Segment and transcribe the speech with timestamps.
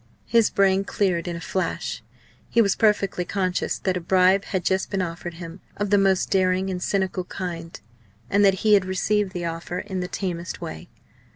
[0.25, 2.01] His brain cleared in a flash.
[2.49, 6.31] He was perfectly conscious that a bribe had just been offered him, of the most
[6.31, 7.79] daring and cynical kind,
[8.27, 10.89] and that he had received the offer in the tamest way.